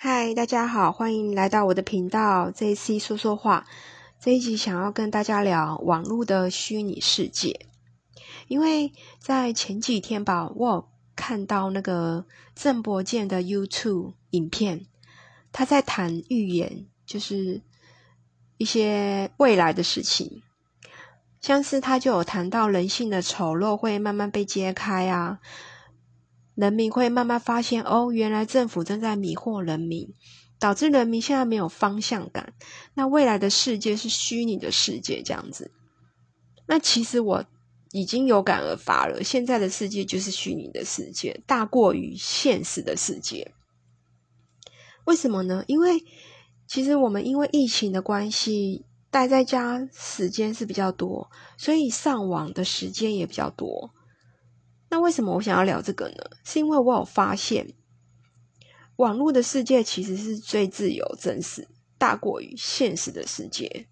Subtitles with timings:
[0.00, 2.52] 嗨，大家好，欢迎来到我的频道。
[2.52, 3.66] 这一期说说话，
[4.20, 7.66] 这一集想要跟大家聊网络的虚拟世界。
[8.46, 12.24] 因为在前几天吧，我有看到那个
[12.54, 14.86] 郑伯健的 YouTube 影片，
[15.50, 17.60] 他在谈预言，就是
[18.56, 20.42] 一些未来的事情，
[21.40, 25.40] 像是他就有谈到人性的丑陋会慢慢被揭开啊。
[26.58, 30.12] 人民会慢慢发现，哦，原来政府正在迷惑人民，
[30.58, 32.52] 导致人民现在没有方向感。
[32.94, 35.70] 那未来的世界是虚拟的世界，这样子。
[36.66, 37.44] 那其实我
[37.92, 43.52] 已经有感而发了，现在的世界就是虚拟的世界，大过于现实的世界。
[45.04, 45.62] 为什么呢？
[45.68, 46.04] 因为
[46.66, 53.92] 其实我们因为疫情的关系，待在家时间是比较多，所以上网的时间也比较多。
[54.90, 56.16] 那为什么我想要聊这个呢？
[56.44, 57.74] 是因为我有发现，
[58.96, 63.86] 网络的世界其实是最自由、真实，大过于现实的世界。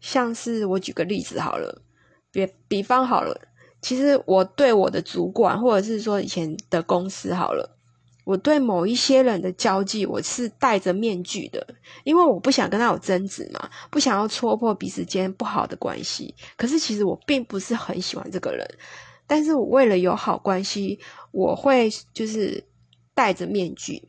[0.00, 1.82] 像是我举个例子好了，
[2.30, 3.48] 比比方好了，
[3.82, 7.76] 其实我对我的主管，或者是说以前的公司好了，
[8.24, 16.32] 我对某一些人的交际，我是戴着面具的，因为我不想跟他有争执嘛，不想要戳破彼此间不好的关系。
[16.56, 18.64] 可是其实我并不是很喜欢这个人。
[19.28, 20.98] 但是我为了有好关系，
[21.30, 22.64] 我会就是
[23.14, 24.08] 戴着面具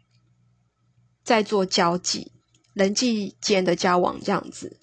[1.23, 2.31] 在做交际、
[2.73, 4.80] 人际间的交往这样子。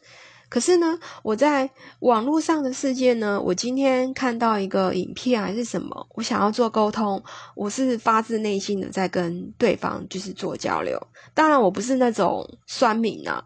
[0.49, 1.69] 可是呢，我在
[2.01, 7.23] 网络上的世界呢，我今天看到一个影片还是什么，我想要做沟通，
[7.55, 11.01] 我是发自内心的在跟对方就是做交流。
[11.35, 13.45] 当然，我不是那种酸民啊。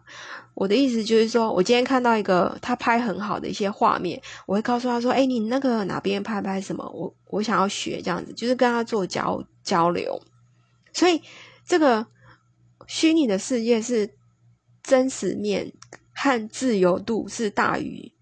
[0.53, 6.87] 我的意思就是说，我今天看到一个他拍很好的一些画面，我会告诉他说：“哎，你那个哪边拍拍什么？
[6.93, 10.21] 我我想要学这样子，就是跟他做交交流。
[10.93, 11.21] 所以
[11.65, 12.05] 这个
[12.85, 14.13] 虚拟的世界是
[14.83, 15.71] 真实面
[16.21, 18.13] 和自由度是大于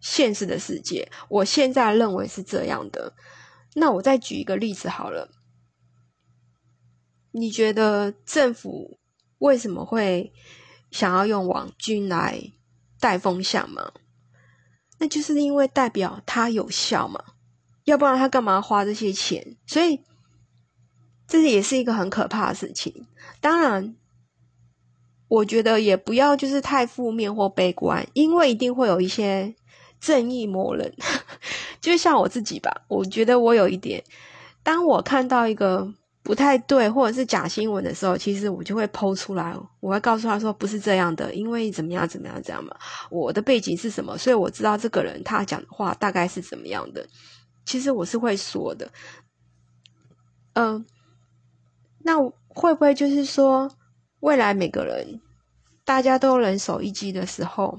[0.00, 1.10] 现实的世界。
[1.28, 3.14] 我现在认为是这样的。
[3.74, 5.30] 那我再举一个例子好了，
[7.32, 9.00] 你觉得政府
[9.38, 10.32] 为什么会？
[10.90, 12.40] 想要用网军来
[12.98, 13.92] 带风向吗？
[14.98, 17.22] 那就是因为代表它有效嘛，
[17.84, 19.58] 要不然他干嘛花这些钱？
[19.66, 20.02] 所以
[21.26, 23.06] 这也是一个很可怕的事情。
[23.38, 23.96] 当然，
[25.28, 29.54] 我觉得也不要就是太负面或悲观，因为一定会有一些
[30.00, 30.92] 正义魔人，
[31.80, 32.82] 就像我自己吧。
[32.88, 34.02] 我觉得我有一点，
[34.62, 35.94] 当我看到一个。
[36.20, 42.76] 不太对，或者是假新闻的时候，其实我就会剖出来，我会告诉他说不是这样的，因为怎么样怎么样这样嘛，
[43.08, 47.06] 我的背景是什么，所以我知道这个人他讲的话大概是怎么样的。
[47.64, 48.90] 其实我是会说的，
[50.52, 50.84] 嗯，
[52.00, 52.18] 那
[52.48, 53.70] 会不会就是说，
[54.20, 55.20] 未来每个人
[55.84, 57.78] 大家都人手一机的时候，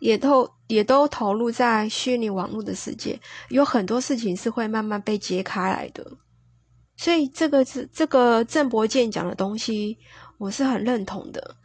[0.00, 3.20] 也都也都投入在虚拟网络的世界，
[3.50, 6.04] 有很多事情是会慢慢被揭开来的。
[6.96, 9.98] 所以这个是这个郑伯健讲的东西，
[10.38, 11.56] 我是很认同的。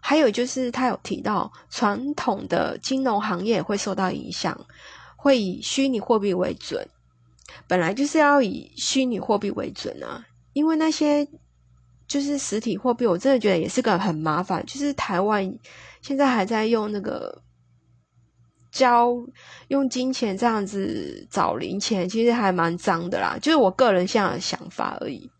[0.00, 4.58] 还有就是他有提到，传统的金融行业会受到影响，
[5.16, 6.88] 会以虚拟货币为准。
[7.66, 10.24] 本来就是要以虚拟货币为准啊，
[10.54, 11.28] 因为那些
[12.08, 14.64] 就是实体货币，我真的觉得也是个很麻烦。
[14.66, 15.56] 就是台湾
[16.00, 17.42] 现在还在用那个。
[18.70, 19.16] 交
[19.68, 23.38] 用金钱这样子找零钱，其实还蛮脏的啦。
[23.40, 25.30] 就是我个人现在的想法而已。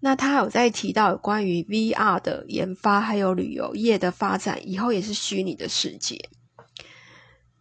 [0.00, 6.30] 那他有在提到关于 VR 的研发，还有旅游业的发展，以后也是虚拟的世界。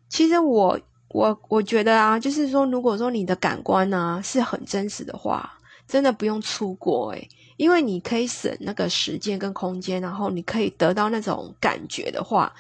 [0.07, 0.79] 其实我
[1.09, 5.58] 我我觉得啊，就是说，如果说你的感官呢是很真实的话，
[5.89, 7.27] 真的不用出国诶，
[7.57, 12.53] 因为你可以省那个时间跟空间，然后你可以得到那种感觉的话。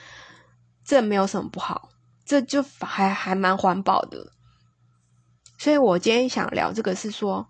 [0.83, 1.91] 这没有什么不好，
[2.25, 4.31] 这就还还蛮环保的。
[5.59, 7.47] 所以我今天想聊这个是说，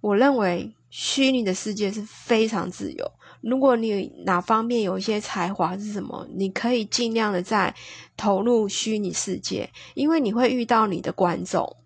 [0.00, 3.12] 我认为虚拟的世界是非常自由。
[3.40, 7.74] 如果你哪方面有一些才华是什么，你可以尽量的在
[8.16, 11.76] 投入虚拟世界，因为你会遇到你的观众。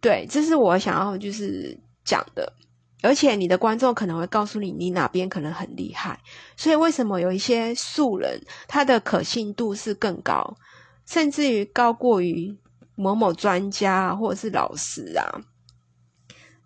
[0.00, 2.52] 对，这是我想要就是讲的。
[3.02, 6.20] 而且你的观众可能会告诉你，你哪边可能很厉害，
[6.54, 10.56] 所以为什么有一些素人，他的可信度是更高，
[11.06, 12.54] 甚至于高过于
[12.96, 15.24] 某某专家或者是老师啊？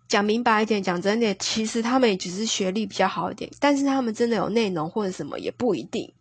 [0.09, 6.13] 讲明白一点，讲真点，其实他们也只是学历比较好一点，但是他们真的有内容或者什么也不一定，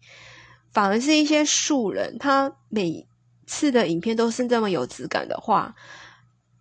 [0.72, 3.04] 反而是一些素人，他每
[3.46, 5.74] 次的影片都是这么有质感的话，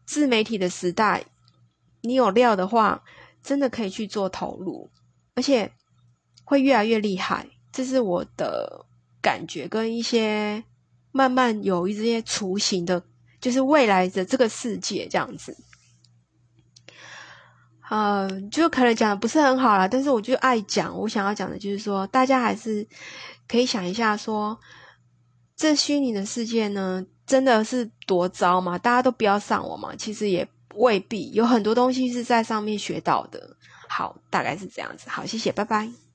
[0.08, 1.24] 自媒体的时代，
[2.04, 3.04] 你有料的话。
[3.46, 4.90] 真的可以去做投入，
[5.36, 5.70] 而且
[6.46, 7.46] 会越来越厉害。
[7.74, 8.86] 这是我的
[9.22, 10.64] 感觉，跟一些
[11.12, 13.04] 慢慢有一些雏形的，
[13.42, 15.58] 就是未来的这个世界这样子。
[17.90, 20.98] 呃，就可能讲的不是很好啦，但是我就爱讲。
[20.98, 22.88] 我想要讲的就是说，大家还是
[23.46, 24.58] 可以想一下，说
[25.58, 28.78] 这虚拟的世界呢，真的是多糟嘛？
[28.78, 29.94] 大家都不要上网嘛？
[29.98, 33.56] 其实也未必，有很多东西是在上面学到的。
[33.88, 35.10] 好，大概是这样子。
[35.10, 36.13] 好，谢谢，拜拜。